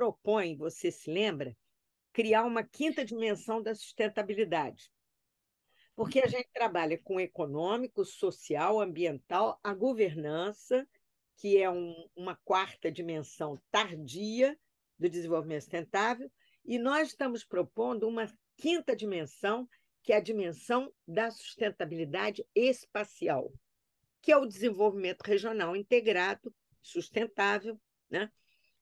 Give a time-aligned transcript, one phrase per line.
[0.00, 1.54] propõe, você se lembra,
[2.10, 4.90] criar uma quinta dimensão da sustentabilidade.
[5.94, 10.88] Porque a gente trabalha com econômico, social, ambiental, a governança,
[11.36, 14.58] que é um, uma quarta dimensão tardia
[14.98, 16.32] do desenvolvimento sustentável,
[16.64, 18.26] e nós estamos propondo uma
[18.56, 19.68] quinta dimensão,
[20.02, 23.52] que é a dimensão da sustentabilidade espacial,
[24.22, 27.78] que é o desenvolvimento regional integrado, sustentável,
[28.08, 28.32] né?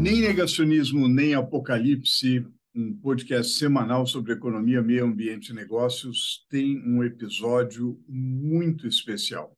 [0.00, 7.02] Nem negacionismo, nem apocalipse, um podcast semanal sobre economia, meio ambiente e negócios, tem um
[7.02, 9.56] episódio muito especial.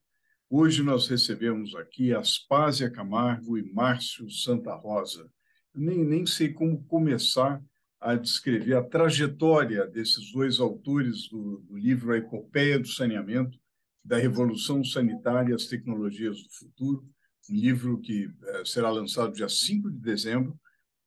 [0.49, 5.29] Hoje nós recebemos aqui Aspásia Camargo e Márcio Santa Rosa.
[5.75, 7.61] Nem, nem sei como começar
[7.99, 13.59] a descrever a trajetória desses dois autores do, do livro A Epopeia do Saneamento,
[14.03, 17.05] da Revolução Sanitária e as Tecnologias do Futuro,
[17.51, 20.57] livro que uh, será lançado dia 5 de dezembro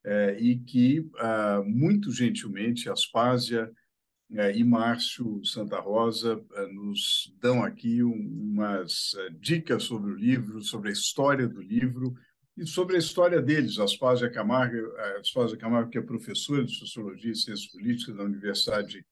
[0.05, 3.70] uh, e que, uh, muito gentilmente, Aspásia
[4.56, 6.42] e Márcio Santa Rosa
[6.73, 12.17] nos dão aqui um, umas dicas sobre o livro, sobre a história do livro
[12.57, 13.79] e sobre a história deles.
[13.79, 14.77] Aspásia Camargo,
[15.20, 19.07] Aspásia Camargo que é professora de Sociologia e Ciências Políticas da Universidade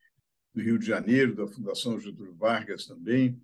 [0.53, 3.41] do Rio de Janeiro, da Fundação Getúlio Vargas também,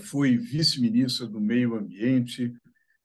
[0.00, 2.52] foi vice-ministra do Meio Ambiente,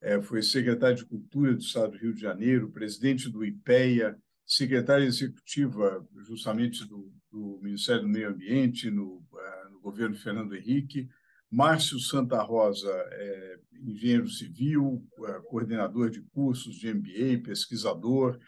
[0.01, 5.05] é, foi secretário de Cultura do Estado do Rio de Janeiro, presidente do IPEA, secretária
[5.05, 11.07] executiva justamente do, do Ministério do Meio Ambiente no, uh, no, governo Fernando Henrique,
[11.51, 18.39] Márcio Santa Rosa, é, engenheiro civil, uh, coordenador de cursos de MBA, pesquisador,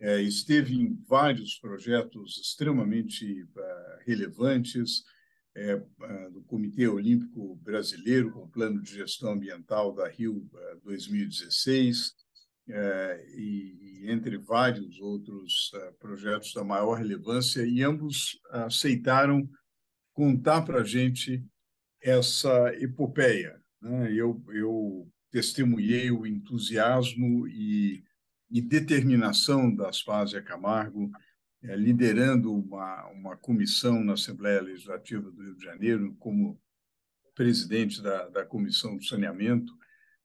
[0.00, 3.46] é, esteve em vários projetos extremamente
[4.04, 5.04] relevantes,
[5.54, 5.76] é,
[6.30, 10.48] do Comitê Olímpico Brasileiro, com o Plano de Gestão Ambiental da Rio
[10.82, 12.14] 2016,
[12.68, 19.48] é, e, e, entre vários outros uh, projetos da maior relevância, e ambos aceitaram
[20.12, 21.44] contar para a gente
[22.00, 23.60] essa epopeia.
[23.80, 24.12] Né?
[24.12, 28.02] Eu, eu testemunhei o entusiasmo e,
[28.50, 31.10] e determinação da Aspásia Camargo
[31.62, 36.60] liderando uma, uma comissão na Assembleia Legislativa do Rio de Janeiro, como
[37.34, 39.72] presidente da, da Comissão do Saneamento,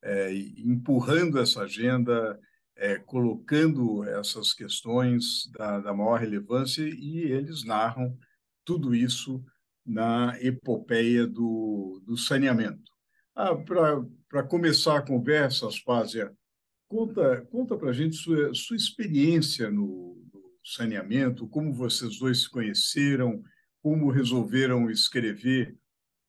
[0.02, 2.40] é, empurrando essa agenda,
[2.75, 8.18] é, colocando essas questões da, da maior relevância, e eles narram
[8.66, 9.44] tudo isso
[9.86, 12.92] na epopeia do, do saneamento.
[13.36, 16.36] Ah, Para começar a conversa, Aspásia,
[16.90, 20.06] conta, conta para a gente sua, sua experiência no,
[20.74, 23.44] saneamento, como vocês dois se conheceram,
[23.82, 25.78] como resolveram escrever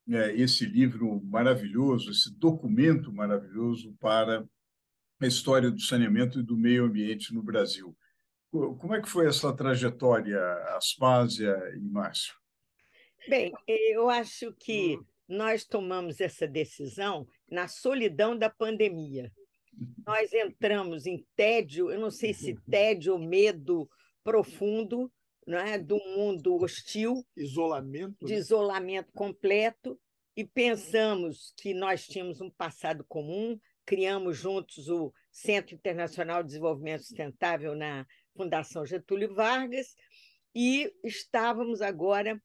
[0.09, 4.47] é, esse livro maravilhoso, esse documento maravilhoso para
[5.21, 7.95] a história do saneamento e do meio ambiente no Brasil.
[8.49, 10.41] Como é que foi essa trajetória,
[10.75, 12.33] Aspásia e Márcio?
[13.27, 19.31] Bem, eu acho que nós tomamos essa decisão na solidão da pandemia.
[20.05, 23.87] Nós entramos em tédio, eu não sei se tédio ou medo
[24.29, 25.11] profundo
[25.47, 28.39] né, do mundo hostil, isolamento, de né?
[28.39, 29.99] isolamento completo,
[30.37, 37.01] e pensamos que nós tínhamos um passado comum, criamos juntos o Centro Internacional de Desenvolvimento
[37.01, 38.05] Sustentável na
[38.37, 39.95] Fundação Getúlio Vargas,
[40.53, 42.39] e estávamos agora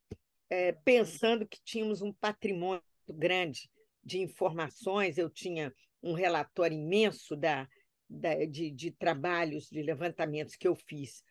[0.49, 3.71] é, pensando que tínhamos um patrimônio grande
[4.03, 5.19] de informações.
[5.19, 5.71] Eu tinha
[6.03, 7.69] um relatório imenso da,
[8.09, 11.23] da de, de trabalhos, de levantamentos que eu fiz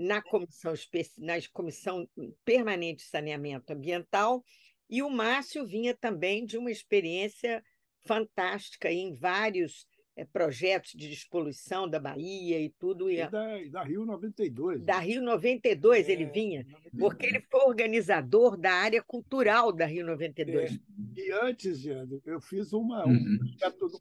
[0.00, 0.72] na comissão,
[1.18, 2.08] na comissão
[2.42, 4.42] permanente de saneamento ambiental,
[4.88, 7.62] e o Márcio vinha também de uma experiência
[8.06, 9.86] fantástica em vários
[10.24, 13.10] projetos de despoluição da Bahia e tudo.
[13.10, 14.82] E, e, da, e da, Rio 92.
[14.82, 15.06] Da né?
[15.06, 16.98] Rio 92 é, ele vinha, 92.
[16.98, 20.72] porque ele foi organizador da área cultural da Rio 92.
[20.72, 20.78] É.
[21.16, 23.38] E antes, Jean, eu fiz uma, uhum.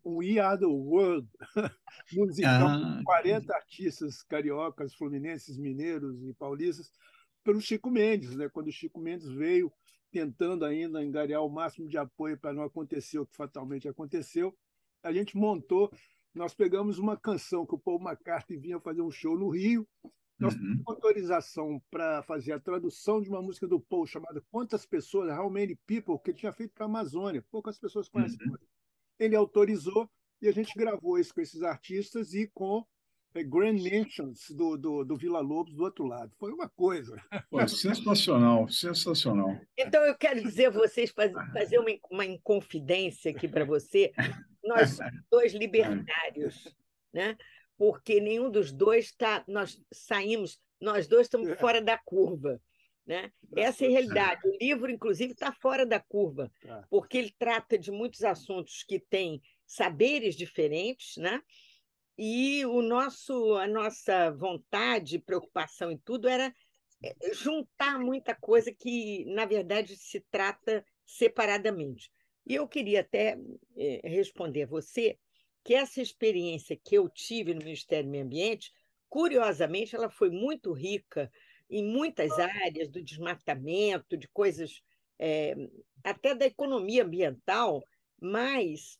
[0.05, 1.27] um, um IA do World
[2.13, 2.95] musical ah.
[2.97, 6.91] com 40 artistas cariocas, fluminenses, mineiros e paulistas,
[7.43, 8.49] pelo Chico Mendes, né?
[8.49, 9.71] quando o Chico Mendes veio
[10.11, 14.55] tentando ainda angariar o máximo de apoio para não acontecer o que fatalmente aconteceu
[15.03, 15.91] a gente montou,
[16.33, 19.87] nós pegamos uma canção que o Paul McCartney vinha fazer um show no Rio,
[20.39, 20.61] nós uhum.
[20.61, 25.49] temos autorização para fazer a tradução de uma música do Paul chamada Quantas Pessoas, How
[25.49, 27.43] Many People, que ele tinha feito para a Amazônia.
[27.51, 28.37] Poucas pessoas conhecem.
[28.47, 28.55] Uhum.
[29.19, 30.09] Ele autorizou
[30.41, 32.85] e a gente gravou isso com esses artistas e com
[33.33, 36.31] é, Grand Mansions do, do, do Vila Lobos do outro lado.
[36.39, 37.21] Foi uma coisa.
[37.51, 39.59] Pô, sensacional, sensacional.
[39.77, 44.13] Então eu quero dizer a vocês, fazer uma, uma inconfidência aqui para você.
[44.69, 46.75] Nós somos dois libertários,
[47.11, 47.35] né?
[47.79, 49.43] porque nenhum dos dois está.
[49.47, 52.61] Nós saímos, nós dois estamos fora da curva.
[53.07, 53.31] Né?
[53.55, 54.47] Essa é a realidade.
[54.47, 56.85] O livro, inclusive, está fora da curva, tá.
[56.91, 61.41] porque ele trata de muitos assuntos que têm saberes diferentes, né?
[62.15, 66.53] E o nosso, a nossa vontade, preocupação e tudo era
[67.01, 72.11] eh, juntar muita coisa que, na verdade, se trata separadamente.
[72.49, 73.37] E eu queria até
[73.77, 75.19] eh, responder você
[75.63, 78.73] que essa experiência que eu tive no Ministério do Meio Ambiente,
[79.07, 81.31] curiosamente, ela foi muito rica
[81.69, 84.81] em muitas áreas do desmatamento, de coisas
[85.19, 85.55] é,
[86.03, 87.83] até da economia ambiental,
[88.19, 88.97] mas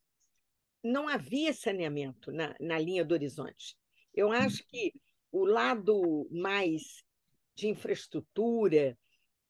[0.84, 3.76] não havia saneamento na, na linha do horizonte.
[4.14, 4.94] Eu acho que
[5.32, 7.04] o lado mais
[7.56, 8.96] de infraestrutura,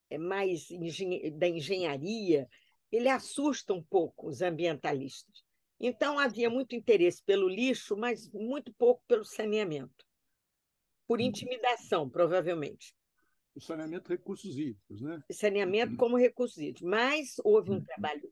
[0.09, 2.47] é, mais engen da engenharia,
[2.91, 5.43] ele assusta um pouco os ambientalistas.
[5.79, 10.05] Então, havia muito interesse pelo lixo, mas muito pouco pelo saneamento.
[11.07, 12.93] Por intimidação, provavelmente.
[13.55, 15.21] O saneamento recursos hídricos, né?
[15.31, 16.83] Saneamento como recursos hídricos.
[16.83, 17.83] Mas houve um uhum.
[17.83, 18.31] trabalho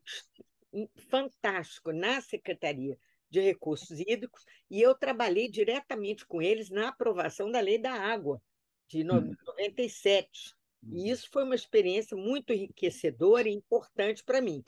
[1.09, 2.97] fantástico na Secretaria
[3.29, 8.41] de Recursos Hídricos e eu trabalhei diretamente com eles na aprovação da Lei da Água,
[8.87, 10.55] de 97.
[10.83, 11.05] E uhum.
[11.05, 14.63] isso foi uma experiência muito enriquecedora e importante para mim.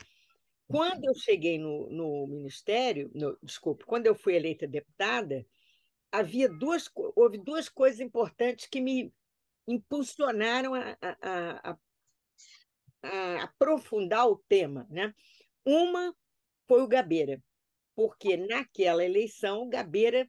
[0.66, 5.44] Quando eu cheguei no, no Ministério, no, desculpe, quando eu fui eleita deputada,
[6.12, 9.12] havia duas, houve duas coisas importantes que me
[9.66, 11.78] impulsionaram a, a, a,
[13.02, 14.86] a aprofundar o tema.
[14.90, 15.12] Né?
[15.64, 16.14] Uma
[16.68, 17.42] foi o Gabeira,
[17.96, 20.28] porque naquela eleição o Gabeira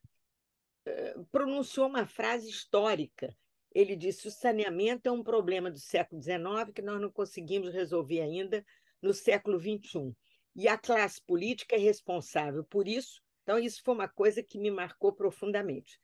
[0.87, 3.35] uh, pronunciou uma frase histórica.
[3.73, 8.21] Ele disse: o saneamento é um problema do século XIX que nós não conseguimos resolver
[8.21, 8.65] ainda
[9.01, 10.15] no século XXI.
[10.55, 13.21] E a classe política é responsável por isso.
[13.43, 15.99] Então, isso foi uma coisa que me marcou profundamente.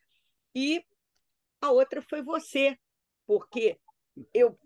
[0.55, 0.83] E
[1.61, 2.77] a outra foi você,
[3.25, 3.77] porque
[4.33, 4.57] eu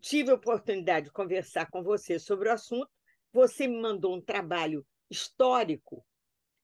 [0.00, 2.90] tive a oportunidade de conversar com você sobre o assunto
[3.36, 6.02] você me mandou um trabalho histórico,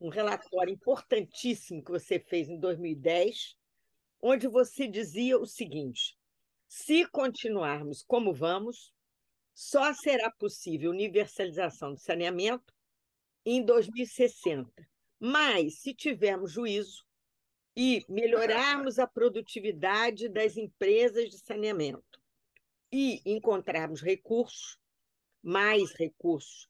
[0.00, 3.54] um relatório importantíssimo que você fez em 2010,
[4.22, 6.16] onde você dizia o seguinte:
[6.68, 8.94] se continuarmos como vamos,
[9.52, 12.72] só será possível universalização do saneamento
[13.44, 14.70] em 2060.
[15.18, 17.04] Mas, se tivermos juízo
[17.76, 22.20] e melhorarmos a produtividade das empresas de saneamento
[22.90, 24.78] e encontrarmos recursos,
[25.42, 26.68] mais recursos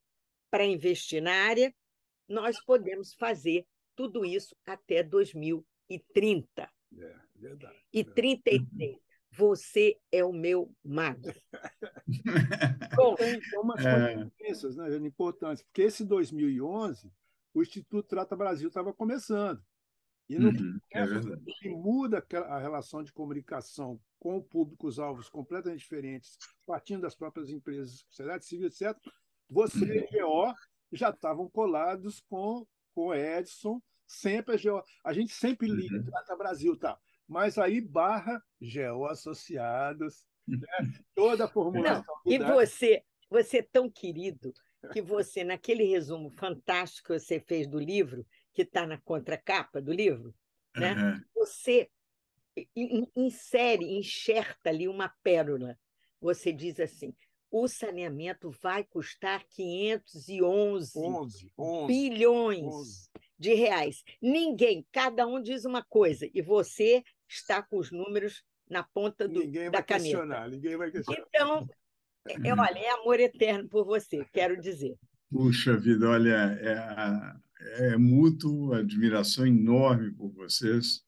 [0.50, 1.74] para investir na área,
[2.28, 6.70] nós podemos fazer tudo isso até 2030.
[6.98, 7.76] É, verdade.
[7.92, 8.92] E 33.
[8.92, 9.00] Uhum.
[9.34, 11.32] Você é o meu mago.
[12.96, 14.14] Bom, tem umas é...
[14.14, 17.10] consequências né, importantes, porque esse 2011,
[17.54, 19.62] o Instituto Trata Brasil estava começando.
[20.28, 27.14] E no uhum, é muda a relação de comunicação com públicos-alvos completamente diferentes, partindo das
[27.14, 28.96] próprias empresas, sociedade civil, etc.,
[29.48, 30.46] você e uhum.
[30.46, 30.54] GO
[30.92, 34.82] já estavam colados com, com Edson, sempre a GO.
[35.04, 36.04] A gente sempre lia uhum.
[36.04, 36.98] Trata Brasil, tá?
[37.32, 40.58] Mas aí barra GO associados, né?
[41.14, 42.14] toda a formulação.
[42.24, 44.52] Não, e você, você é tão querido
[44.92, 49.92] que você, naquele resumo fantástico que você fez do livro, que está na contracapa do
[49.92, 50.34] livro,
[50.76, 50.94] né?
[50.94, 51.20] Uhum.
[51.34, 51.88] você
[53.16, 55.78] insere, enxerta ali uma pérola.
[56.20, 57.14] Você diz assim:
[57.50, 63.10] o saneamento vai custar 511 11, 11, bilhões 11.
[63.38, 64.02] de reais.
[64.20, 67.02] Ninguém, cada um diz uma coisa, e você
[67.34, 70.04] está com os números na ponta do, ninguém da vai caneta.
[70.04, 71.24] Questionar, ninguém vai questionar.
[71.28, 71.68] Então,
[72.28, 74.94] é, é, olha, é amor eterno por você, quero dizer.
[75.30, 81.02] Puxa vida, olha, é, é mútuo, admiração enorme por vocês.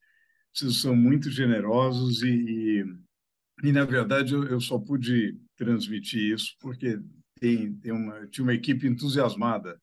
[0.53, 2.85] Vocês são muito generosos e, e,
[3.63, 6.99] e na verdade, eu, eu, só pude transmitir isso porque
[7.39, 9.79] tem, tem uma, tinha uma equipe entusiasmada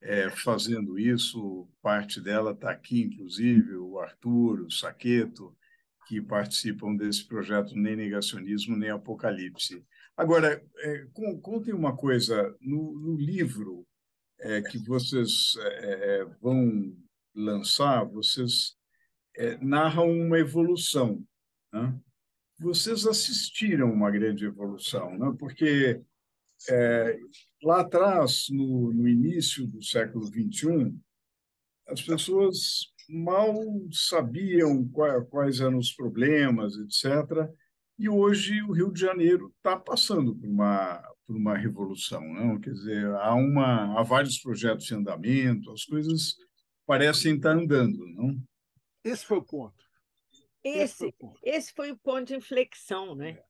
[0.00, 1.68] é, fazendo isso.
[1.82, 5.56] Parte dela está aqui, inclusive, o Arthur, o Saqueto,
[6.08, 9.84] que participam desse projeto Nem Negacionismo, Nem Apocalipse.
[10.16, 11.06] Agora, é,
[11.42, 13.86] contem uma coisa: no, no livro
[14.40, 16.96] é, que vocês é, é vão
[17.34, 18.74] lançar, vocês
[19.36, 21.22] é, narram uma evolução.
[21.72, 21.94] Né?
[22.58, 25.36] Vocês assistiram uma grande evolução, né?
[25.38, 26.00] porque
[26.70, 27.18] é,
[27.62, 30.98] lá atrás, no, no início do século XXI,
[31.86, 33.54] as pessoas mal
[33.90, 34.86] sabiam
[35.30, 37.48] quais eram os problemas, etc.
[37.98, 42.60] E hoje o Rio de Janeiro está passando por uma, por uma revolução, não?
[42.60, 46.36] Quer dizer, há uma há vários projetos em andamento, as coisas
[46.86, 48.36] parecem estar andando, não?
[49.02, 49.84] Esse foi o ponto.
[50.62, 51.40] Esse, esse, foi, o ponto.
[51.42, 53.30] esse foi o ponto de inflexão, né?
[53.30, 53.44] É.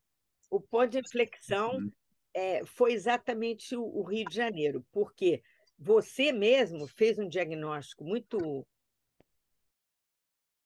[0.51, 1.93] O ponto de inflexão uhum.
[2.33, 5.43] é, foi exatamente o, o Rio de Janeiro, porque
[5.79, 8.67] você mesmo fez um diagnóstico muito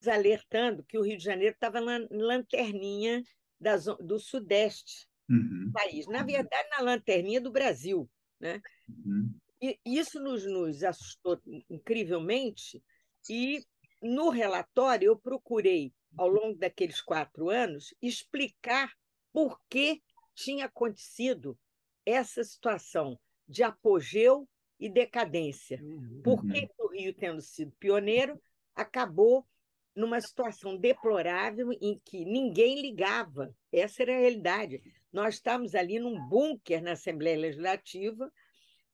[0.08, 3.22] alertando que o Rio de Janeiro estava na lanterninha
[3.60, 5.66] da, do sudeste uhum.
[5.66, 6.06] do país.
[6.06, 8.08] Na verdade, na lanterninha do Brasil.
[8.40, 8.60] Né?
[8.88, 9.34] Uhum.
[9.60, 11.40] E isso nos, nos assustou
[11.70, 12.82] incrivelmente,
[13.30, 13.64] e
[14.02, 18.92] no relatório eu procurei, ao longo daqueles quatro anos, explicar
[19.32, 20.02] por que
[20.34, 21.56] tinha acontecido
[22.04, 23.18] essa situação
[23.48, 25.80] de apogeu e decadência.
[25.80, 26.20] Uhum.
[26.24, 28.42] Por que o Rio, tendo sido pioneiro,
[28.74, 29.46] acabou
[29.94, 33.54] numa situação deplorável em que ninguém ligava.
[33.70, 34.82] Essa era a realidade.
[35.12, 38.32] Nós estávamos ali num bunker na Assembleia Legislativa,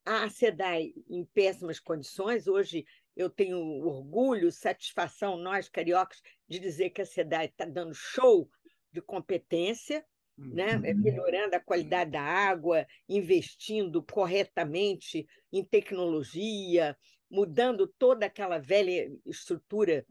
[0.05, 2.47] a SEDAI em péssimas condições.
[2.47, 2.85] Hoje
[3.17, 8.50] eu tenho orgulho, satisfação, nós cariocas, de dizer que a SEDAI está dando show
[8.93, 10.05] de competência,
[10.37, 10.76] né?
[10.76, 11.00] Uhum.
[11.02, 16.97] melhorando a qualidade da água, investindo corretamente em tecnologia,
[17.31, 20.07] mudando toda aquela velha estrutura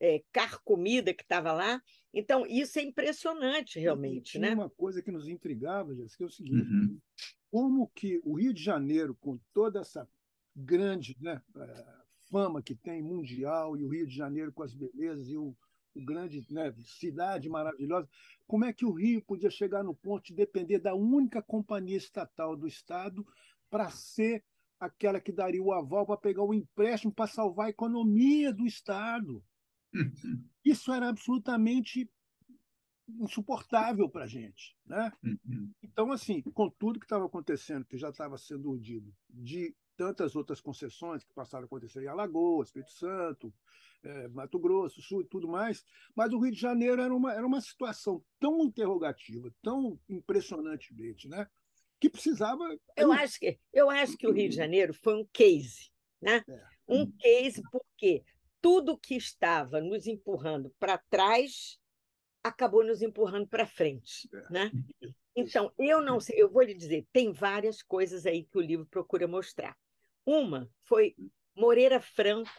[0.00, 1.82] é, carcomida que estava lá.
[2.12, 4.30] Então, isso é impressionante, realmente.
[4.36, 4.54] E tinha né?
[4.54, 6.98] uma coisa que nos intrigava, Jéssica, é o seguinte: uhum.
[7.50, 10.08] como que o Rio de Janeiro, com toda essa
[10.56, 11.84] grande né, é,
[12.30, 15.54] fama que tem mundial, e o Rio de Janeiro com as belezas e o,
[15.94, 18.08] o grande né, cidade maravilhosa,
[18.46, 22.56] como é que o Rio podia chegar no ponto de depender da única companhia estatal
[22.56, 23.24] do Estado
[23.68, 24.42] para ser
[24.80, 29.44] aquela que daria o aval para pegar o empréstimo para salvar a economia do Estado?
[30.64, 32.08] Isso era absolutamente
[33.08, 34.76] insuportável para a gente.
[34.86, 35.12] Né?
[35.22, 35.70] Uhum.
[35.82, 40.60] Então, assim, com tudo que estava acontecendo, que já estava sendo urdido, de tantas outras
[40.60, 43.52] concessões que passaram a acontecer em Alagoas, Espírito Santo,
[44.02, 47.46] é, Mato Grosso, Sul e tudo mais, mas o Rio de Janeiro era uma, era
[47.46, 51.46] uma situação tão interrogativa, tão impressionantemente, né?
[52.00, 52.64] que precisava.
[52.96, 55.90] Eu acho que, eu acho que o Rio de Janeiro foi um case.
[56.20, 56.42] Né?
[56.48, 56.64] É.
[56.88, 58.24] Um case porque
[58.60, 61.78] tudo que estava nos empurrando para trás
[62.42, 64.52] acabou nos empurrando para frente, é.
[64.52, 64.72] né?
[65.36, 68.86] Então, eu não sei, eu vou lhe dizer, tem várias coisas aí que o livro
[68.86, 69.76] procura mostrar.
[70.24, 71.14] Uma foi
[71.54, 72.50] Moreira Franco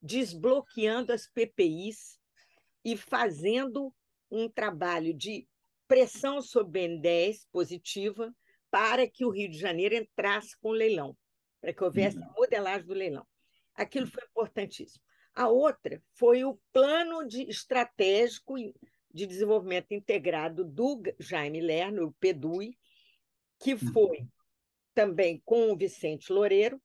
[0.00, 2.18] desbloqueando as PPIs
[2.84, 3.92] e fazendo
[4.30, 5.48] um trabalho de
[5.88, 8.34] pressão sobre o BN10 positiva
[8.70, 11.16] para que o Rio de Janeiro entrasse com o leilão,
[11.60, 13.26] para que houvesse a modelagem do leilão.
[13.74, 15.02] Aquilo foi importantíssimo.
[15.36, 18.54] A outra foi o plano de estratégico
[19.12, 22.74] de desenvolvimento integrado do Jaime Lerner, o PEDUI,
[23.58, 23.92] que uhum.
[23.92, 24.26] foi
[24.94, 26.80] também com o Vicente Loureiro,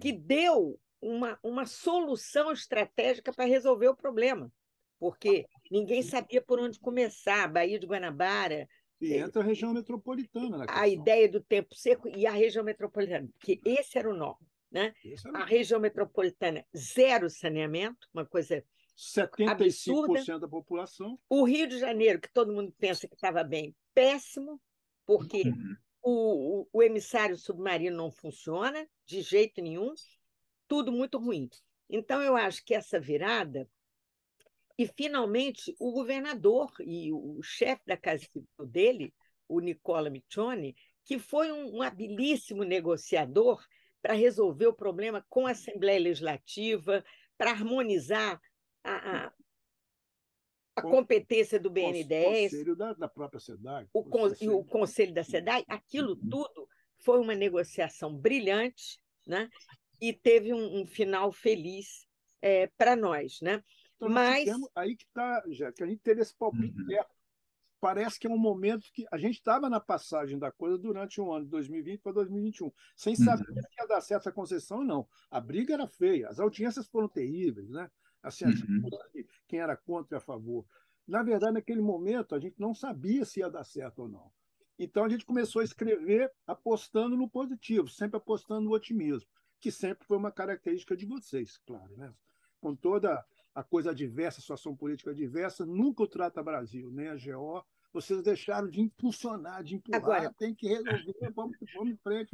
[0.00, 0.20] que uhum.
[0.20, 4.50] deu uma, uma solução estratégica para resolver o problema,
[4.98, 7.52] porque ninguém sabia por onde começar.
[7.52, 8.66] Bahia de Guanabara.
[8.98, 10.56] E é, entra a região metropolitana.
[10.56, 14.36] Na a ideia do tempo seco e a região metropolitana, porque esse era o nó.
[14.74, 14.92] Né?
[15.32, 18.60] A região metropolitana, zero saneamento, uma coisa
[18.98, 20.38] 75% absurda.
[20.40, 21.16] da população.
[21.28, 24.60] O Rio de Janeiro, que todo mundo pensa que estava bem, péssimo,
[25.06, 25.76] porque uhum.
[26.02, 29.94] o, o, o, emissário submarino não funciona de jeito nenhum,
[30.66, 31.48] tudo muito ruim.
[31.88, 33.68] Então, eu acho que essa virada.
[34.76, 39.14] E, finalmente, o governador e o chefe da Casa Civil dele,
[39.46, 43.64] o Nicola Miccioni, que foi um, um habilíssimo negociador,
[44.04, 47.02] para resolver o problema com a Assembleia Legislativa,
[47.38, 48.38] para harmonizar
[48.84, 49.32] a, a,
[50.76, 52.20] a competência do BN10.
[52.20, 53.88] O conselho da, da própria SEDAI.
[53.94, 56.28] O, con, e o conselho da SEDAI, aquilo uhum.
[56.28, 56.68] tudo
[56.98, 59.48] foi uma negociação brilhante, né?
[59.98, 62.06] e teve um, um final feliz
[62.42, 63.64] é, para nós, né?
[63.96, 67.04] Então, Mas aí que está, já que a gente teve esse palpite uhum.
[67.84, 71.30] Parece que é um momento que a gente estava na passagem da coisa durante um
[71.30, 73.60] ano, de 2020 para 2021, sem saber uhum.
[73.60, 75.06] se ia dar certo essa concessão ou não.
[75.30, 77.90] A briga era feia, as audiências foram terríveis, né?
[78.22, 78.88] Assim, uhum.
[79.46, 80.64] quem era contra e a favor.
[81.06, 84.32] Na verdade, naquele momento, a gente não sabia se ia dar certo ou não.
[84.78, 89.28] Então, a gente começou a escrever apostando no positivo, sempre apostando no otimismo,
[89.60, 91.94] que sempre foi uma característica de vocês, claro.
[91.98, 92.10] Né?
[92.62, 93.22] Com toda
[93.54, 98.20] a coisa diversa, a situação política diversa, nunca o Trata Brasil, nem a GO, vocês
[98.22, 102.30] deixaram de impulsionar, de empurrar, Agora, tem que resolver, vamos, vamos em frente.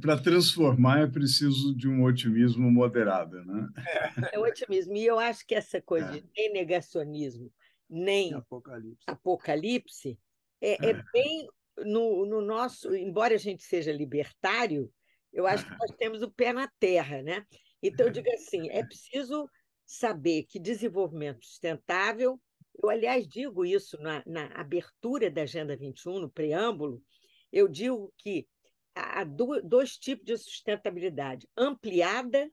[0.00, 3.68] Para transformar é preciso de um otimismo moderado, né?
[3.78, 4.36] É.
[4.36, 4.94] é otimismo.
[4.94, 6.20] E eu acho que essa coisa é.
[6.20, 7.50] de nem negacionismo,
[7.88, 10.18] nem apocalipse, apocalipse
[10.60, 10.90] é, é.
[10.90, 11.48] é bem
[11.78, 14.92] no, no nosso, embora a gente seja libertário,
[15.32, 17.46] eu acho que nós temos o pé na terra, né?
[17.82, 19.48] Então, eu digo assim, é preciso
[19.88, 22.38] saber que desenvolvimento sustentável,
[22.80, 27.02] eu, aliás, digo isso na, na abertura da Agenda 21, no preâmbulo,
[27.50, 28.46] eu digo que
[28.94, 32.50] há dois tipos de sustentabilidade, ampliada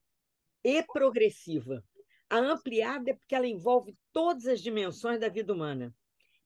[0.63, 1.83] e progressiva.
[2.29, 5.93] A ampliada é porque ela envolve todas as dimensões da vida humana.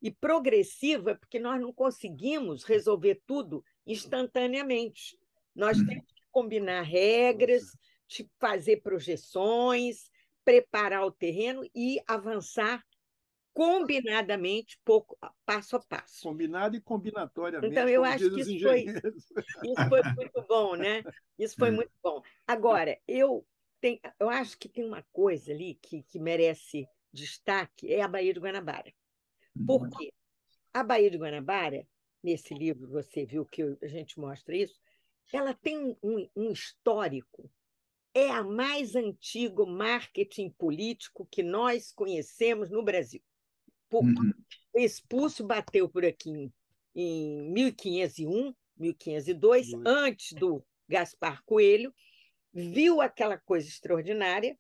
[0.01, 5.17] E progressiva é porque nós não conseguimos resolver tudo instantaneamente.
[5.55, 7.77] Nós temos que combinar regras,
[8.39, 10.10] fazer projeções,
[10.50, 12.84] preparar o terreno e avançar
[13.53, 15.15] combinadamente, pouco,
[15.46, 16.24] passo a passo.
[16.24, 17.72] Combinado e combinatoriamente.
[17.72, 21.03] Então, eu acho que isso foi, isso foi muito bom, né?
[21.38, 21.75] Isso foi hum.
[21.75, 22.24] muito bom.
[22.48, 23.46] Agora, eu,
[23.79, 28.34] tenho, eu acho que tem uma coisa ali que, que merece destaque, é a Baía
[28.34, 28.91] de Guanabara.
[29.68, 30.12] Por quê?
[30.74, 31.88] A Baía de Guanabara,
[32.24, 34.79] nesse livro você viu que a gente mostra isso,
[35.32, 37.51] ela tem um, um histórico
[38.13, 43.22] é a mais antigo marketing político que nós conhecemos no Brasil.
[43.92, 44.34] Uhum.
[44.74, 46.51] O expulso bateu por aqui
[46.96, 49.84] em, 1501, 1502, uhum.
[49.86, 51.94] antes do Gaspar Coelho,
[52.53, 54.57] viu aquela coisa extraordinária,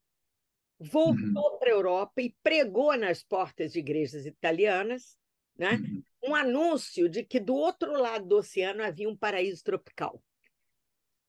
[0.79, 1.59] voltou uhum.
[1.59, 5.17] para a Europa e pregou nas portas de igrejas italianas
[5.59, 6.31] né, uhum.
[6.31, 10.23] um anúncio de que do outro lado do oceano havia um paraíso tropical.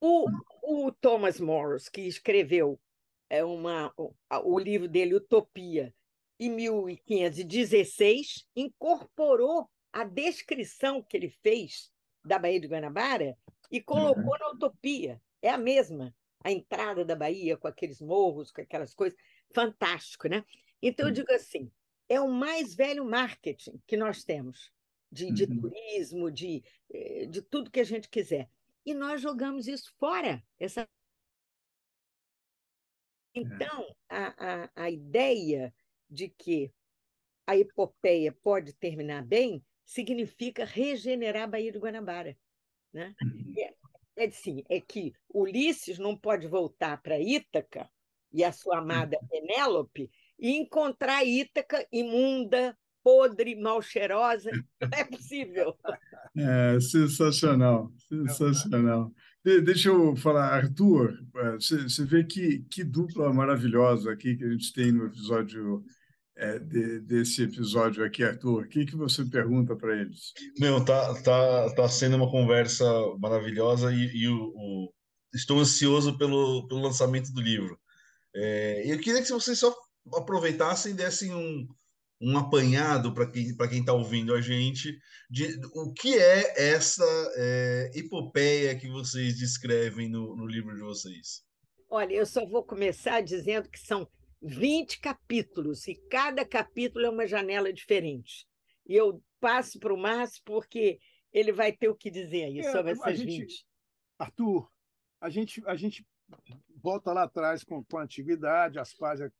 [0.00, 0.26] O,
[0.62, 2.80] o Thomas Morris, que escreveu
[3.28, 5.94] é uma, o, o livro dele, Utopia,
[6.38, 11.92] em 1516, incorporou a descrição que ele fez
[12.24, 13.36] da Baía de Guanabara
[13.70, 14.38] e colocou uhum.
[14.38, 15.20] na Utopia.
[15.42, 19.18] É a mesma, a entrada da Bahia com aqueles morros, com aquelas coisas.
[19.52, 20.44] Fantástico, né?
[20.80, 21.70] Então, eu digo assim,
[22.08, 24.72] é o mais velho marketing que nós temos,
[25.12, 25.60] de, de uhum.
[25.60, 28.48] turismo, de, eh, de tudo que a gente quiser
[28.84, 30.42] e nós jogamos isso fora.
[30.58, 30.82] Essa...
[30.82, 30.88] É.
[33.34, 35.74] Então, a, a, a ideia
[36.08, 36.72] de que
[37.46, 42.36] a epopeia pode terminar bem significa regenerar a Baía de Guanabara.
[42.92, 43.14] Né?
[43.22, 43.54] Uhum.
[43.56, 43.74] É,
[44.16, 47.90] é assim, é que Ulisses não pode voltar para Ítaca
[48.32, 49.28] e a sua amada uhum.
[49.28, 54.50] Penélope e encontrar Ítaca imunda, podre, mal cheirosa.
[54.80, 55.76] Não é possível.
[56.36, 59.12] É, sensacional, sensacional.
[59.44, 64.44] De, deixa eu falar, Arthur, é, você, você vê que, que dupla maravilhosa aqui que
[64.44, 65.82] a gente tem no episódio
[66.36, 68.64] é, de, desse episódio aqui, Arthur.
[68.64, 70.32] O que, que você pergunta para eles?
[70.58, 72.84] Meu, tá, tá, tá sendo uma conversa
[73.18, 74.92] maravilhosa e, e o, o,
[75.34, 77.78] estou ansioso pelo, pelo lançamento do livro.
[78.34, 79.74] É, eu queria que vocês só
[80.14, 81.66] aproveitassem e dessem um,
[82.20, 84.98] um apanhado para quem para quem está ouvindo a gente
[85.30, 87.04] de o que é essa
[87.36, 91.42] é, epopeia que vocês descrevem no, no livro de vocês.
[91.88, 94.08] Olha, eu só vou começar dizendo que são
[94.42, 98.46] 20 capítulos e cada capítulo é uma janela diferente.
[98.86, 100.98] E eu passo para o Márcio porque
[101.32, 103.66] ele vai ter o que dizer aí é, sobre essas gente, 20.
[104.18, 104.70] Arthur,
[105.20, 106.06] a gente, a gente
[106.82, 109.32] volta lá atrás com, com a antiguidade, as páginas,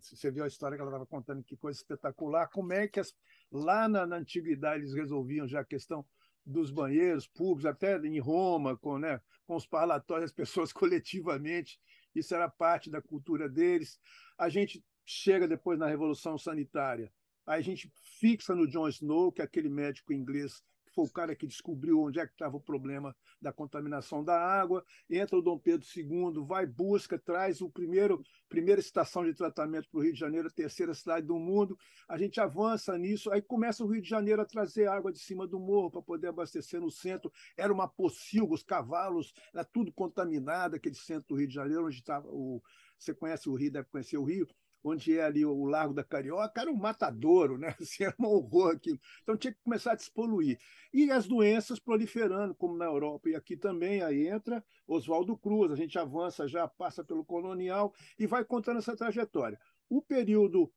[0.00, 3.14] você viu a história que ela estava contando, que coisa espetacular, como é que as,
[3.50, 6.04] lá na, na, antiguidade eles resolviam já a questão
[6.44, 11.78] dos banheiros públicos, até em Roma, com, né, com os parlatórios, as pessoas coletivamente,
[12.14, 14.00] isso era parte da cultura deles.
[14.36, 17.12] A gente chega depois na Revolução Sanitária,
[17.46, 20.62] aí a gente fixa no John Snow, que é aquele médico inglês
[20.98, 24.84] foi o cara que descobriu onde é que estava o problema da contaminação da água.
[25.08, 30.00] Entra o Dom Pedro II, vai, busca, traz o primeiro primeira estação de tratamento para
[30.00, 31.78] o Rio de Janeiro, a terceira cidade do mundo.
[32.08, 35.46] A gente avança nisso, aí começa o Rio de Janeiro a trazer água de cima
[35.46, 37.30] do morro para poder abastecer no centro.
[37.56, 41.96] Era uma pocilga, os cavalos, era tudo contaminado, aquele centro do Rio de Janeiro, onde
[41.96, 42.60] estava o.
[42.98, 44.48] Você conhece o Rio, deve conhecer o Rio
[44.82, 47.74] onde é ali o Largo da Carioca, era um matadouro, né?
[47.80, 48.98] Assim, era um horror aquilo.
[49.22, 50.58] Então tinha que começar a despoluir.
[50.92, 53.28] E as doenças proliferando, como na Europa.
[53.28, 58.26] E aqui também aí entra Oswaldo Cruz, a gente avança já, passa pelo colonial e
[58.26, 59.58] vai contando essa trajetória.
[59.88, 60.70] O período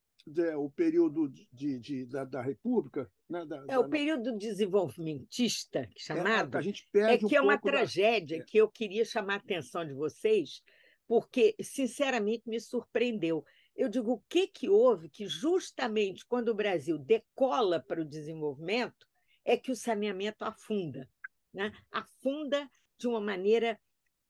[0.58, 3.10] o período de, de da, da, República.
[3.30, 3.80] Né, da, é da...
[3.80, 6.56] o período desenvolvimentista, é, chamado.
[6.56, 8.44] É, a gente perde é que um é uma tragédia é.
[8.44, 10.62] que eu queria chamar a atenção de vocês,
[11.08, 13.44] porque, sinceramente, me surpreendeu.
[13.82, 19.08] Eu digo, o que, que houve que, justamente quando o Brasil decola para o desenvolvimento,
[19.44, 21.10] é que o saneamento afunda.
[21.52, 21.74] Né?
[21.92, 23.80] Afunda de uma maneira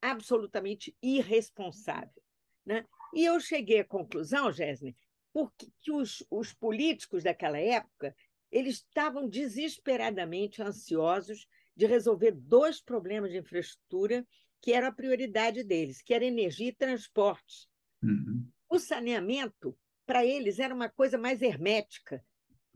[0.02, 2.24] absolutamente irresponsável.
[2.66, 2.88] Né?
[3.14, 4.96] E eu cheguei à conclusão, Gésner,
[5.34, 8.16] porque que os, os políticos daquela época
[8.50, 14.26] eles estavam desesperadamente ansiosos de resolver dois problemas de infraestrutura
[14.62, 17.68] que eram a prioridade deles, que era energia e transporte.
[18.02, 18.40] Uhum.
[18.71, 22.23] O saneamento, para eles, era uma coisa mais hermética,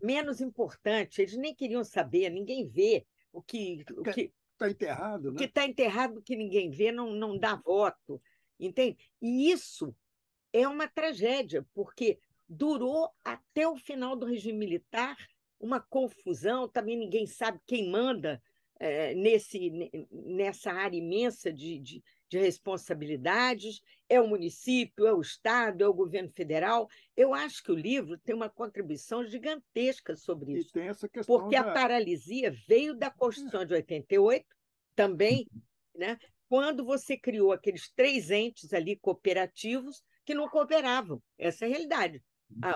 [0.04, 1.22] menos importante.
[1.22, 3.86] Eles nem queriam saber, ninguém vê o que.
[3.96, 5.38] O que está enterrado, né?
[5.38, 8.22] que está enterrado que ninguém vê não, não dá voto,
[8.60, 8.98] entende?
[9.22, 9.96] E isso
[10.52, 15.16] é uma tragédia, porque durou até o final do regime militar
[15.58, 18.44] uma confusão, também ninguém sabe quem manda
[18.78, 19.72] é, nesse,
[20.12, 25.94] nessa área imensa de, de, de responsabilidades, é o município, é o Estado, é o
[25.94, 26.90] governo federal.
[27.16, 30.70] Eu acho que o livro tem uma contribuição gigantesca sobre isso.
[30.70, 31.62] E tem essa questão porque da...
[31.62, 34.46] a paralisia veio da Constituição de 88,
[34.96, 35.48] também,
[35.96, 36.18] né?
[36.48, 41.22] quando você criou aqueles três entes ali cooperativos que não cooperavam.
[41.38, 42.24] Essa é a realidade.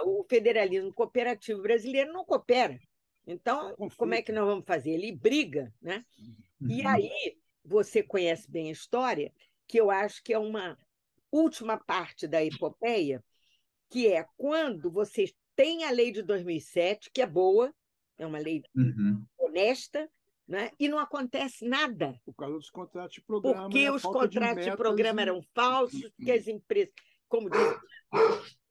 [0.04, 2.80] o federalismo cooperativo brasileiro não coopera.
[3.26, 4.92] Então, como é que nós vamos fazer?
[4.92, 6.04] Ele briga, né?
[6.62, 6.70] Uhum.
[6.70, 7.38] E aí,
[7.70, 9.32] você conhece bem a história,
[9.68, 10.78] que eu acho que é uma
[11.32, 13.24] última parte da epopeia,
[13.90, 17.74] que é quando você tem a lei de 2007, que é boa,
[18.18, 19.24] é uma lei uhum.
[19.38, 20.10] honesta,
[20.48, 20.72] né?
[20.80, 22.20] e não acontece nada.
[22.26, 23.64] Por causa dos contratos de programa.
[23.64, 26.92] Porque os contratos de, de programa eram falsos, porque as empresas,
[27.28, 27.80] como diz,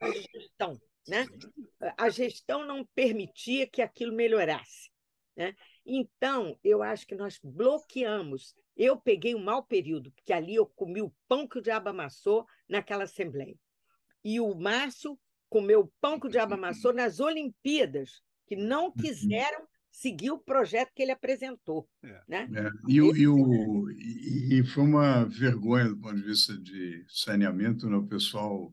[0.01, 1.27] a gestão, né?
[1.97, 4.91] a gestão não permitia que aquilo melhorasse.
[5.37, 5.55] Né?
[5.87, 11.03] Então, eu acho que nós bloqueamos eu peguei um mau período, porque ali eu comi
[11.03, 13.57] o pão que o diabo amassou naquela Assembleia.
[14.25, 18.93] E o Márcio comeu o pão que o diabo amassou nas Olimpíadas, que não uhum.
[18.93, 21.89] quiseram seguir o projeto que ele apresentou.
[22.03, 22.23] É.
[22.29, 22.49] Né?
[22.55, 22.71] É.
[22.87, 27.97] E, o, e, o, e, foi uma vergonha do ponto de vista de saneamento, né?
[27.97, 28.73] o pessoal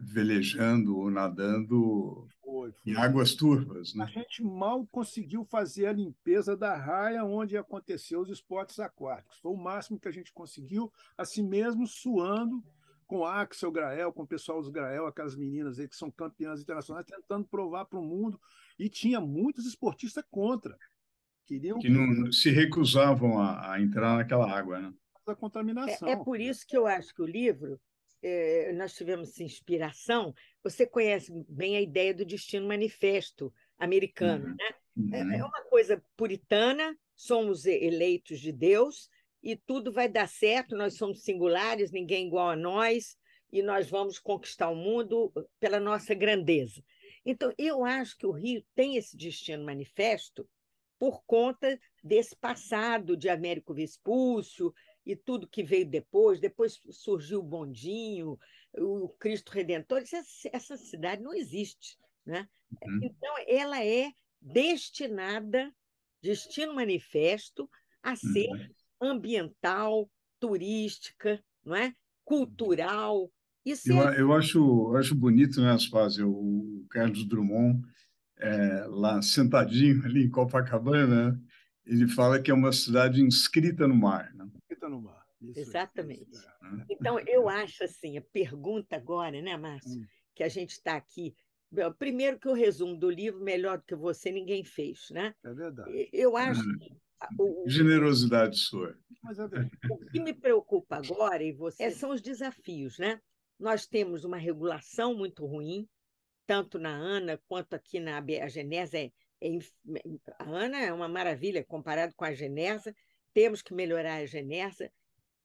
[0.00, 2.92] velejando ou nadando foi, foi.
[2.92, 3.94] em águas turvas.
[3.94, 4.04] Né?
[4.04, 9.38] A gente mal conseguiu fazer a limpeza da raia onde aconteceu os esportes aquáticos.
[9.38, 12.62] Foi o máximo que a gente conseguiu, assim mesmo suando
[13.06, 17.06] com Axel Grael, com o pessoal dos Grael, aquelas meninas aí que são campeãs internacionais,
[17.06, 18.38] tentando provar para o mundo.
[18.78, 20.78] E tinha muitos esportistas contra.
[21.46, 24.92] Queriam que não se recusavam a, a entrar naquela água, né?
[25.26, 26.06] Da contaminação.
[26.06, 27.80] É, é por isso que eu acho que o livro
[28.22, 30.34] é, nós tivemos inspiração.
[30.62, 34.56] Você conhece bem a ideia do destino manifesto americano, uhum.
[34.56, 34.74] né?
[35.12, 35.48] É, é uhum.
[35.48, 39.08] uma coisa puritana, somos eleitos de Deus
[39.42, 43.16] e tudo vai dar certo, nós somos singulares, ninguém igual a nós,
[43.52, 46.82] e nós vamos conquistar o mundo pela nossa grandeza.
[47.24, 50.48] Então, eu acho que o Rio tem esse destino manifesto
[50.98, 54.74] por conta desse passado de Américo Vespúcio,
[55.08, 58.38] e tudo que veio depois, depois surgiu o Bondinho,
[58.74, 61.98] o Cristo Redentor, essa, essa cidade não existe.
[62.26, 62.46] Né?
[62.84, 63.00] Uhum.
[63.02, 65.74] Então, ela é destinada,
[66.22, 67.70] destino manifesto,
[68.02, 69.12] a ser uhum.
[69.12, 71.94] ambiental, turística, não é?
[72.22, 73.32] cultural.
[73.64, 74.20] Isso eu, é...
[74.20, 77.82] eu acho, acho bonito, né, Aspásia, o Carlos Drummond,
[78.36, 81.42] é, lá sentadinho ali em Copacabana,
[81.86, 84.30] ele fala que é uma cidade inscrita no mar.
[84.34, 84.46] Né?
[84.78, 85.26] Inscrita no mar.
[85.40, 86.30] Isso, Exatamente.
[86.30, 86.86] Isso, é.
[86.90, 90.06] Então, eu acho assim, a pergunta agora, né, Márcio, hum.
[90.34, 91.34] que a gente está aqui.
[91.98, 95.34] Primeiro que o resumo do livro, melhor do que você, ninguém fez, né?
[95.44, 96.08] É verdade.
[96.12, 96.78] Eu acho hum.
[96.78, 96.96] que
[97.38, 98.96] o, Generosidade sua.
[99.28, 103.20] É o que me preocupa agora, e você, é, são os desafios, né?
[103.58, 105.88] Nós temos uma regulação muito ruim,
[106.46, 109.10] tanto na ANA quanto aqui na a Genesa é
[110.38, 112.94] a Ana é uma maravilha comparado com a Genersa,
[113.32, 114.92] temos que melhorar a Genersa,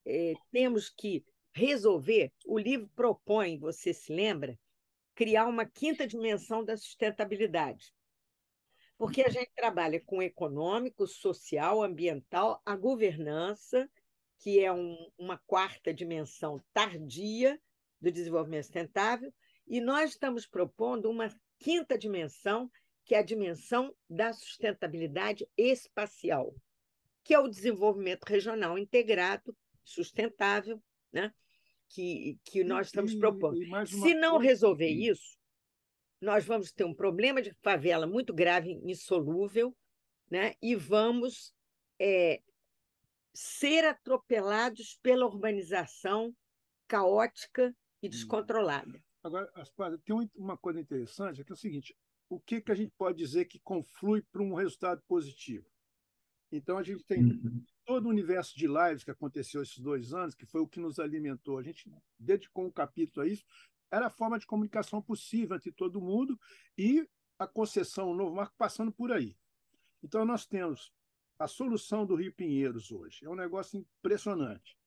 [0.06, 2.32] é, temos que resolver.
[2.46, 4.58] O livro propõe, você se lembra,
[5.16, 7.94] criar uma quinta dimensão da sustentabilidade.
[8.98, 13.90] Porque a gente trabalha com econômico, social, ambiental, a governança,
[14.40, 17.60] que é um, uma quarta dimensão tardia
[18.00, 19.34] do desenvolvimento sustentável,
[19.66, 22.70] e nós estamos propondo uma quinta dimensão,
[23.06, 26.54] que é a dimensão da sustentabilidade espacial,
[27.24, 30.82] que é o desenvolvimento regional integrado, sustentável,
[31.12, 31.34] né?
[31.90, 33.60] que, que nós estamos propondo.
[33.88, 35.38] Se não resolver isso,
[36.20, 39.76] nós vamos ter um problema de favela muito grave, insolúvel,
[40.30, 40.56] né?
[40.62, 41.54] e vamos
[42.00, 42.42] é,
[43.34, 46.36] ser atropelados pela urbanização
[46.88, 48.10] caótica e hum.
[48.10, 49.02] descontrolada.
[49.24, 51.96] Agora, Aspada, tem uma coisa interessante, que é o seguinte,
[52.28, 55.66] o que, que a gente pode dizer que conflui para um resultado positivo?
[56.56, 57.66] Então, a gente tem uhum.
[57.84, 61.00] todo o universo de lives que aconteceu esses dois anos, que foi o que nos
[61.00, 61.58] alimentou.
[61.58, 63.44] A gente dedicou um capítulo a isso.
[63.92, 66.40] Era a forma de comunicação possível entre todo mundo
[66.78, 67.08] e
[67.40, 69.36] a concessão, o novo marco passando por aí.
[70.04, 70.94] Então, nós temos
[71.40, 73.26] a solução do Rio Pinheiros hoje.
[73.26, 74.78] É um negócio impressionante.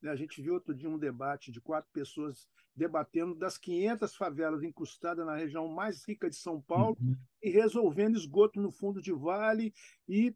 [0.00, 0.12] Né?
[0.12, 5.26] A gente viu outro dia um debate de quatro pessoas debatendo das 500 favelas incrustadas
[5.26, 7.16] na região mais rica de São Paulo uhum.
[7.42, 9.74] e resolvendo esgoto no fundo de vale
[10.08, 10.32] e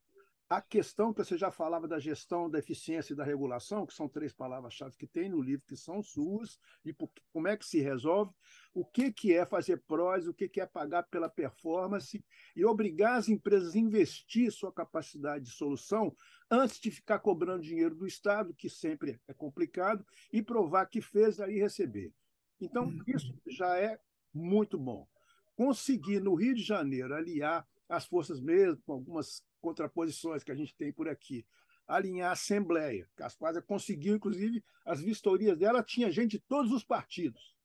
[0.56, 4.08] a questão que você já falava da gestão da eficiência e da regulação, que são
[4.08, 6.94] três palavras-chave que tem no livro, que são suas, e
[7.32, 8.32] como é que se resolve,
[8.72, 13.16] o que, que é fazer prós, o que, que é pagar pela performance, e obrigar
[13.16, 16.14] as empresas a investir sua capacidade de solução
[16.50, 21.40] antes de ficar cobrando dinheiro do Estado, que sempre é complicado, e provar que fez
[21.40, 22.12] aí receber.
[22.60, 23.98] Então, isso já é
[24.32, 25.08] muito bom.
[25.56, 30.76] Conseguir, no Rio de Janeiro, aliar as forças mesmo, com algumas contraposições que a gente
[30.76, 31.46] tem por aqui,
[31.88, 33.08] alinhar a Assembleia.
[33.16, 37.56] Caspar conseguiu, inclusive, as vistorias dela tinha gente de todos os partidos.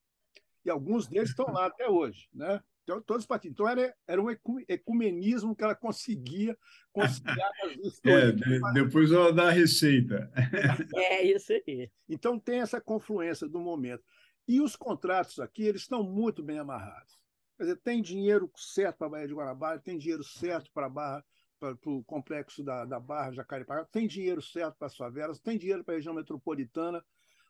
[0.64, 2.30] E alguns deles estão lá até hoje.
[2.34, 2.62] Né?
[2.84, 3.54] Então, todos os partidos.
[3.54, 4.30] Então, era, era um
[4.68, 6.58] ecumenismo que ela conseguia
[6.94, 8.42] conciliar as vistorias.
[8.42, 10.32] É, depois ela dá a receita.
[10.96, 11.92] É isso aí.
[12.08, 14.04] Então, tem essa confluência do momento.
[14.48, 17.20] E os contratos aqui, eles estão muito bem amarrados.
[17.58, 20.90] Quer dizer, tem dinheiro certo para a Baía de Guarabara, tem dinheiro certo para a
[20.90, 21.26] Barra
[21.60, 25.84] para o complexo da, da Barra, Jacarepaguá, tem dinheiro certo para as favelas, tem dinheiro
[25.84, 27.04] para a região metropolitana.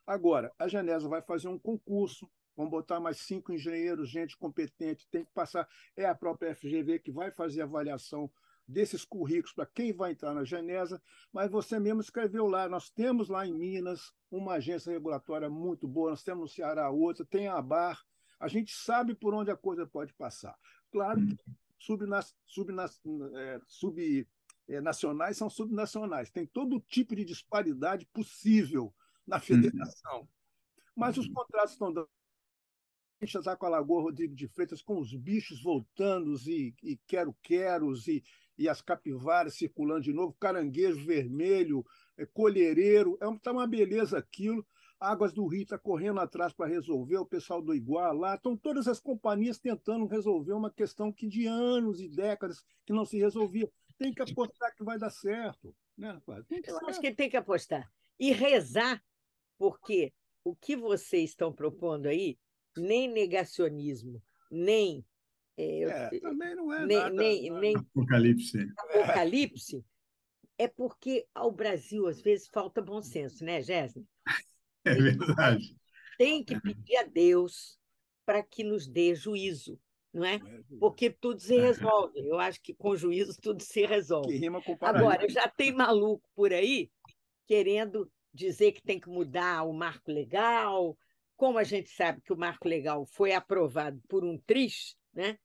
[0.06, 5.24] Agora, a Genesa vai fazer um concurso, vão botar mais cinco engenheiros, gente competente, tem
[5.24, 5.68] que passar.
[5.96, 8.30] É a própria FGV que vai fazer a avaliação
[8.66, 12.68] desses currículos para quem vai entrar na Genesa, mas você mesmo escreveu lá.
[12.68, 17.24] Nós temos lá em Minas uma agência regulatória muito boa, nós temos no Ceará outra,
[17.24, 18.00] tem a ABAR,
[18.38, 20.56] a gente sabe por onde a coisa pode passar.
[20.90, 21.36] Claro que
[21.80, 23.00] subnacionais
[23.34, 24.28] é, sub,
[24.68, 26.30] é, nacionais são subnacionais.
[26.30, 28.94] Tem todo tipo de disparidade possível
[29.26, 29.42] na uhum.
[29.42, 30.28] federação.
[30.94, 32.08] Mas os contratos estão dando.
[33.20, 38.24] Está com a Lagoa Rodrigo de Freitas com os bichos voltando e, e quero-queros e,
[38.56, 41.84] e as capivaras circulando de novo, caranguejo vermelho,
[42.16, 44.66] é, colhereiro, é tá uma beleza aquilo.
[45.00, 48.34] Águas do Rio está correndo atrás para resolver, o pessoal do Igual lá.
[48.34, 53.06] Estão todas as companhias tentando resolver uma questão que de anos e décadas que não
[53.06, 53.70] se resolvia.
[53.96, 55.74] Tem que apostar que vai dar certo.
[55.96, 56.20] Né,
[56.66, 57.90] Eu acho que tem que apostar.
[58.18, 59.02] E rezar,
[59.58, 60.12] porque
[60.44, 62.38] o que vocês estão propondo aí,
[62.76, 65.04] nem negacionismo, nem.
[65.56, 68.72] É, é, também não é nem, nada, nem, nem apocalipse.
[68.76, 69.84] Apocalipse
[70.58, 74.06] é porque ao Brasil, às vezes, falta bom senso, né, Jéssica?
[74.84, 75.76] É verdade.
[76.16, 77.78] Tem que pedir a Deus
[78.24, 79.78] para que nos dê juízo,
[80.12, 80.40] não é?
[80.78, 82.18] Porque tudo se resolve.
[82.26, 84.28] Eu acho que com juízo tudo se resolve.
[84.28, 86.90] Que rima com Agora, já tem maluco por aí
[87.46, 90.96] querendo dizer que tem que mudar o marco legal.
[91.36, 95.38] Como a gente sabe que o marco legal foi aprovado por um triz, né?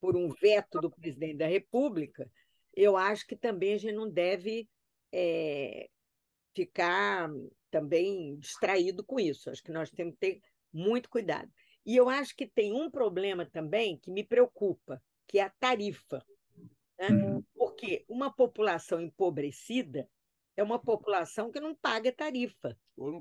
[0.00, 2.30] por um veto do presidente da República,
[2.74, 4.68] eu acho que também a gente não deve
[5.12, 5.88] é,
[6.58, 7.30] ficar
[7.70, 9.48] também distraído com isso.
[9.48, 10.42] Acho que nós temos que ter
[10.72, 11.48] muito cuidado.
[11.86, 16.24] E eu acho que tem um problema também que me preocupa, que é a tarifa.
[16.98, 17.08] Né?
[17.10, 17.44] Uhum.
[17.54, 20.08] Porque uma população empobrecida
[20.56, 22.76] é uma população que não paga tarifa.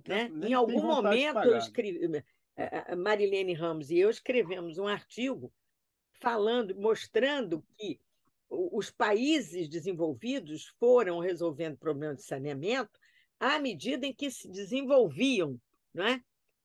[0.07, 0.31] Né?
[0.43, 2.23] Em algum momento, eu escrevi, eh,
[2.55, 5.53] eh, Marilene Ramos e eu escrevemos um artigo
[6.19, 7.99] falando, mostrando que
[8.49, 12.99] os países desenvolvidos foram resolvendo problemas de saneamento
[13.39, 15.59] à medida em que se desenvolviam,
[15.93, 16.21] não é?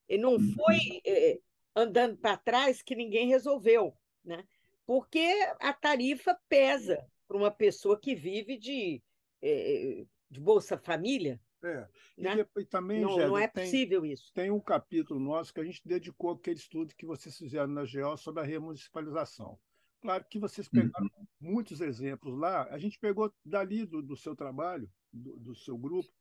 [0.08, 0.54] E não uhum.
[0.54, 1.38] foi é,
[1.74, 4.44] andando para trás que ninguém resolveu, né?
[4.86, 5.26] Porque
[5.60, 9.02] a tarifa pesa para uma pessoa que vive de,
[9.40, 11.40] é, de Bolsa Família.
[11.64, 11.88] É.
[12.18, 12.46] Né?
[12.56, 14.32] E, e, também, não, não é possível tem, isso.
[14.34, 18.16] Tem um capítulo nosso que a gente dedicou àquele estudo que vocês fizeram na GEO
[18.16, 19.58] sobre a remunicipalização.
[20.00, 21.26] Claro que vocês pegaram uhum.
[21.40, 22.64] muitos exemplos lá.
[22.64, 26.12] A gente pegou dali do, do seu trabalho, do, do seu grupo,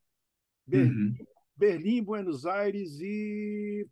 [0.72, 1.26] Berlim, uhum.
[1.58, 3.86] Berlim, Buenos Aires e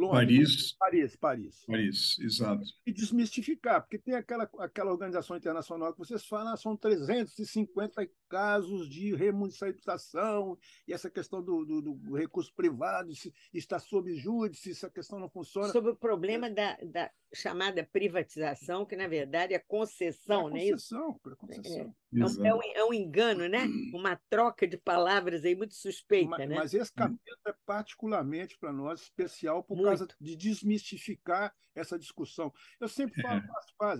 [0.00, 0.72] Londres.
[0.72, 0.76] Paris.
[0.78, 1.64] Paris, Paris.
[1.66, 2.62] Paris, exato.
[2.86, 8.88] E desmistificar, porque tem aquela, aquela organização internacional que vocês falam, ah, são 350 casos
[8.88, 10.58] de remunicipalização,
[10.88, 15.28] e essa questão do, do, do recurso privado se está sob júdice, essa questão não
[15.28, 15.68] funciona.
[15.68, 20.70] Sobre o problema da, da chamada privatização, que na verdade é concessão, é não é
[20.70, 21.30] concessão, isso?
[21.30, 21.94] É, concessão.
[22.12, 23.68] É, é, um, é, um, engano, né?
[23.94, 26.56] Uma troca de palavras aí muito suspeita, mas, né?
[26.56, 29.89] Mas esse capítulo é particularmente para nós especial por muito.
[29.98, 32.52] Causa de desmistificar essa discussão.
[32.78, 33.42] Eu sempre falo,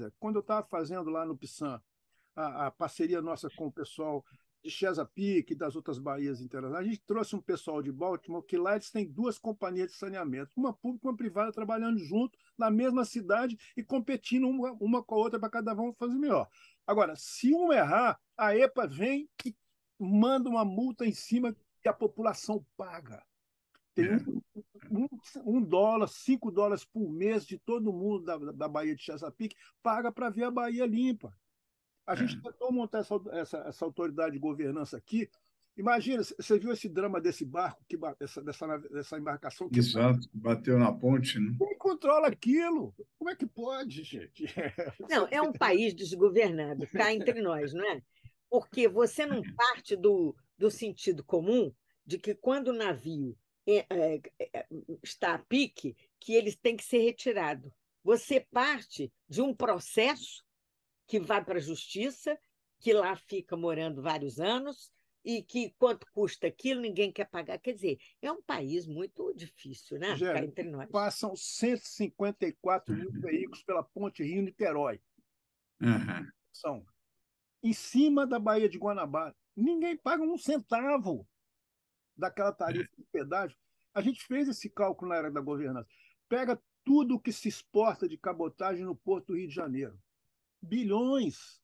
[0.05, 0.11] é.
[0.19, 1.81] quando eu estava fazendo lá no PSAN,
[2.35, 4.25] a, a, parceria nossa com o pessoal
[4.63, 8.59] de Chesapeake e das outras baías internacionais, a gente trouxe um pessoal de Baltimore que
[8.59, 12.71] lá eles têm duas companhias de saneamento, uma pública e uma privada trabalhando junto na
[12.71, 16.49] mesma cidade e competindo uma, uma com a outra para cada um fazer melhor.
[16.87, 19.57] Agora, se um errar, a EPA vem e
[19.99, 23.25] manda uma multa em cima que a população paga.
[23.95, 24.17] Tem é.
[24.17, 24.43] um,
[24.91, 25.09] um,
[25.45, 30.11] um, dólar, cinco dólares por mês de todo mundo da, da Bahia de Chesapeake paga
[30.11, 31.33] para ver a Bahia limpa.
[32.07, 32.41] A gente é.
[32.41, 35.31] tentou montar essa, essa, essa autoridade de governança aqui.
[35.77, 39.79] Imagina, você viu esse drama desse barco, que, essa, dessa, dessa embarcação que.
[39.79, 41.55] Exato, bateu na ponte, né?
[41.57, 42.95] Quem controla aquilo?
[43.17, 44.45] Como é que pode, gente?
[45.09, 48.03] Não, é um país desgovernado, cá entre nós, não é?
[48.51, 51.73] Porque você não parte do, do sentido comum
[52.05, 53.40] de que quando o navio é, é, é,
[55.03, 57.73] está a pique, que eles têm que ser retirado.
[58.03, 60.45] Você parte de um processo
[61.07, 62.39] que vai para a justiça,
[62.79, 64.91] que lá fica morando vários anos,
[65.25, 67.59] e que quanto custa aquilo, ninguém quer pagar.
[67.59, 70.17] Quer dizer, é um país muito difícil, né?
[70.17, 70.89] Gera, entre nós.
[70.91, 75.01] Passam 154 mil veículos pela ponte Rio-Niterói.
[75.81, 76.27] Uhum.
[76.53, 76.87] São
[77.63, 79.37] em cima da Baía de Guanabara.
[79.55, 81.29] Ninguém paga um centavo
[82.21, 83.57] daquela tarifa de pedágio.
[83.93, 85.89] A gente fez esse cálculo na era da governança.
[86.29, 89.99] Pega tudo que se exporta de cabotagem no Porto do Rio de Janeiro.
[90.63, 91.61] Bilhões.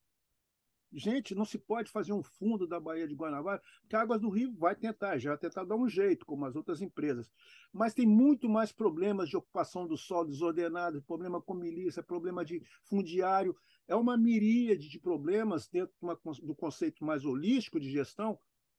[0.92, 4.30] Gente, não se pode fazer um fundo da Baía de Guanabara, que a Águas do
[4.30, 7.30] Rio vai tentar, já vai tentar dar um jeito, como as outras empresas.
[7.72, 12.62] Mas tem muito mais problemas de ocupação do solo desordenado, problema com milícia, problema de
[12.84, 13.54] fundiário.
[13.86, 15.94] É uma miríade de problemas dentro
[16.42, 18.38] do conceito mais holístico de gestão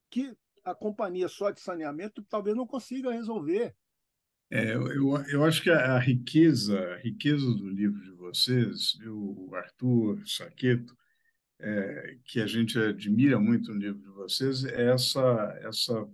[0.09, 0.35] que
[0.67, 3.73] a companhia só de saneamento talvez não consiga resolver.
[4.49, 10.21] É, eu, eu acho que a riqueza, a riqueza do livro de vocês, o Arthur
[10.25, 10.95] Saqueto,
[11.59, 15.21] é, que a gente admira muito no livro de vocês, é essa,
[15.63, 16.07] essa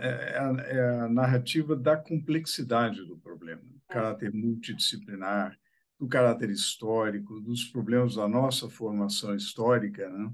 [0.00, 3.92] é a, é a narrativa da complexidade do problema, do é.
[3.92, 5.58] caráter multidisciplinar,
[5.98, 10.32] do caráter histórico, dos problemas da nossa formação histórica, né?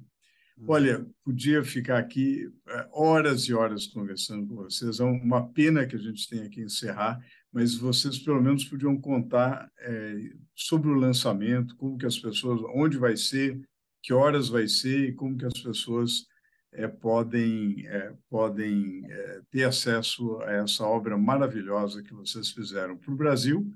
[0.67, 5.01] Olha, podia ficar aqui é, horas e horas conversando com vocês.
[5.01, 7.21] É uma pena que a gente tenha que encerrar,
[7.53, 10.15] mas vocês pelo menos podiam contar é,
[10.55, 13.61] sobre o lançamento, como que as pessoas, onde vai ser,
[14.03, 16.27] que horas vai ser e como que as pessoas
[16.73, 19.03] é, podem é, podem
[19.51, 23.71] ter acesso a essa obra maravilhosa que vocês fizeram para o Brasil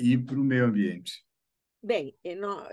[0.00, 1.27] e para o meio ambiente.
[1.82, 2.14] Bem,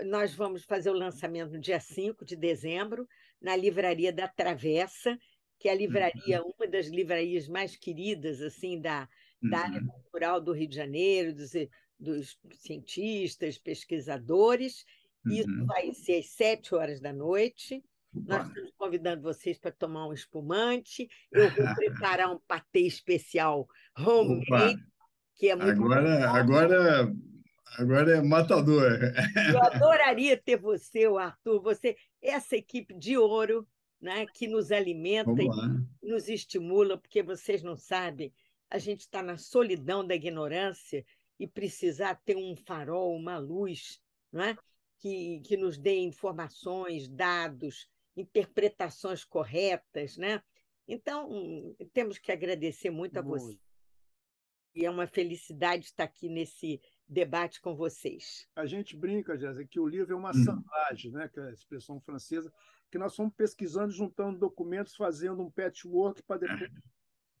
[0.06, 3.08] nós vamos fazer o lançamento no dia 5 de dezembro,
[3.40, 5.16] na Livraria da Travessa,
[5.58, 6.52] que é a livraria, uhum.
[6.58, 9.08] uma das livrarias mais queridas assim da,
[9.42, 9.86] da área uhum.
[9.86, 11.52] cultural do Rio de Janeiro, dos,
[11.98, 14.84] dos cientistas, pesquisadores.
[15.26, 15.66] Isso uhum.
[15.66, 17.84] vai ser às sete horas da noite.
[18.12, 21.08] Nós estamos convidando vocês para tomar um espumante.
[21.30, 24.82] Eu vou preparar um patê especial homemade,
[25.36, 27.14] que é muito agora, agora
[27.78, 28.98] Agora é matador.
[29.50, 33.66] Eu adoraria ter você, o Arthur, você, essa equipe de ouro,
[34.00, 35.30] né, que nos alimenta
[36.02, 38.32] e nos estimula, porque vocês não sabem,
[38.70, 41.04] a gente está na solidão da ignorância
[41.38, 44.00] e precisar ter um farol, uma luz,
[44.32, 44.56] né,
[44.98, 50.42] que, que nos dê informações, dados, interpretações corretas, né?
[50.88, 53.58] Então, temos que agradecer muito a você.
[54.74, 58.48] E é uma felicidade estar aqui nesse debate com vocês.
[58.56, 62.00] A gente brinca, Jéssica, que o livro é uma assemblagem, né, que é a expressão
[62.00, 62.52] francesa,
[62.90, 66.70] que nós fomos pesquisando, juntando documentos, fazendo um patchwork para depois.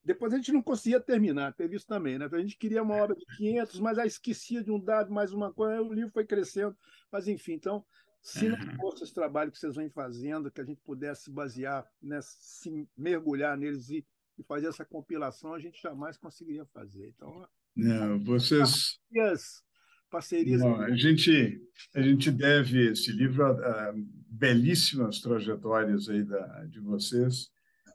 [0.04, 2.28] Depois a gente não conseguia terminar, teve isso também, né?
[2.30, 5.52] A gente queria uma obra de 500, mas aí esquecia de um dado, mais uma
[5.52, 6.76] coisa, aí o livro foi crescendo.
[7.10, 7.84] Mas, enfim, então,
[8.26, 12.18] Se não fosse esse trabalho que vocês vêm fazendo, que a gente pudesse basear, né,
[12.22, 14.04] se mergulhar neles e,
[14.36, 17.08] e fazer essa compilação, a gente jamais conseguiria fazer.
[17.08, 18.98] Então, não, vocês.
[19.12, 19.62] Parcerias.
[20.10, 21.60] parcerias não, a, gente,
[21.94, 23.94] a gente deve esse livro a, a
[24.28, 27.48] belíssimas trajetórias aí da, de vocês.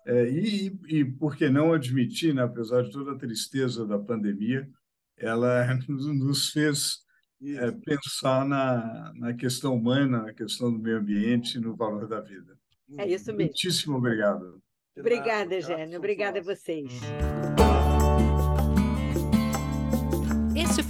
[0.06, 4.68] É, e, e por que não admitir, né, apesar de toda a tristeza da pandemia,
[5.18, 7.00] ela nos fez
[7.44, 12.22] é, pensar na, na questão humana, na questão do meio ambiente e no valor da
[12.22, 12.58] vida.
[12.98, 13.46] É isso mesmo.
[13.46, 14.62] Muitíssimo obrigado.
[14.98, 15.98] Obrigada, Gênio.
[15.98, 16.92] Obrigada a vocês.